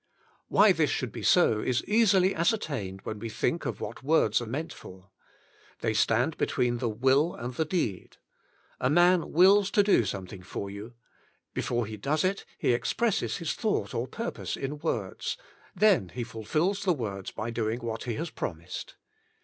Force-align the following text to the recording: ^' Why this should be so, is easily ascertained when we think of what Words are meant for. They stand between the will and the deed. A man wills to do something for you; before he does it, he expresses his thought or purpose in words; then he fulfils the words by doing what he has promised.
^' 0.01 0.03
Why 0.47 0.71
this 0.71 0.89
should 0.89 1.11
be 1.11 1.21
so, 1.21 1.59
is 1.59 1.83
easily 1.85 2.33
ascertained 2.33 3.01
when 3.03 3.19
we 3.19 3.29
think 3.29 3.67
of 3.67 3.79
what 3.79 4.01
Words 4.01 4.41
are 4.41 4.47
meant 4.47 4.73
for. 4.73 5.11
They 5.81 5.93
stand 5.93 6.37
between 6.37 6.79
the 6.79 6.89
will 6.89 7.35
and 7.35 7.53
the 7.53 7.65
deed. 7.65 8.17
A 8.79 8.89
man 8.89 9.31
wills 9.31 9.69
to 9.69 9.83
do 9.83 10.03
something 10.05 10.41
for 10.41 10.71
you; 10.71 10.95
before 11.53 11.85
he 11.85 11.97
does 11.97 12.23
it, 12.23 12.45
he 12.57 12.73
expresses 12.73 13.37
his 13.37 13.53
thought 13.53 13.93
or 13.93 14.07
purpose 14.07 14.57
in 14.57 14.79
words; 14.79 15.37
then 15.75 16.09
he 16.09 16.23
fulfils 16.23 16.81
the 16.81 16.93
words 16.93 17.29
by 17.29 17.51
doing 17.51 17.79
what 17.81 18.05
he 18.05 18.15
has 18.15 18.31
promised. 18.31 18.95